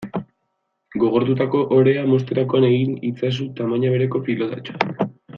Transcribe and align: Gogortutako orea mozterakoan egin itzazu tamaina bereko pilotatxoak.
Gogortutako 1.03 1.59
orea 1.77 2.05
mozterakoan 2.13 2.65
egin 2.73 2.95
itzazu 3.13 3.47
tamaina 3.59 3.91
bereko 3.97 4.23
pilotatxoak. 4.31 5.05